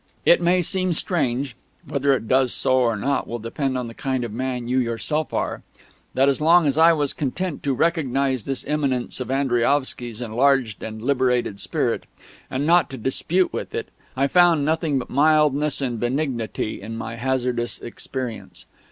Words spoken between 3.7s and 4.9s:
on the kind of man you